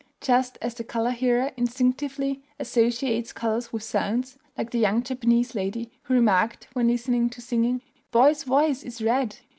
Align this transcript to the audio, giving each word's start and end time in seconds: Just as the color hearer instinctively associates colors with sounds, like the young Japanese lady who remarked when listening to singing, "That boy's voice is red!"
Just 0.19 0.57
as 0.63 0.73
the 0.73 0.83
color 0.83 1.11
hearer 1.11 1.51
instinctively 1.57 2.41
associates 2.59 3.31
colors 3.31 3.71
with 3.71 3.83
sounds, 3.83 4.39
like 4.57 4.71
the 4.71 4.79
young 4.79 5.03
Japanese 5.03 5.53
lady 5.53 5.91
who 6.05 6.15
remarked 6.15 6.67
when 6.73 6.87
listening 6.87 7.29
to 7.29 7.39
singing, 7.39 7.81
"That 7.83 8.09
boy's 8.11 8.43
voice 8.43 8.81
is 8.81 9.03
red!" 9.03 9.37